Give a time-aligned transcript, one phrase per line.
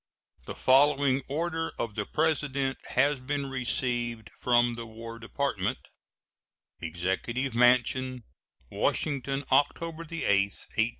[0.47, 5.77] The following order of the President has been received from the War Department:
[6.79, 8.23] EXECUTIVE MANSION,
[8.71, 10.89] Washington, October 8, 1869.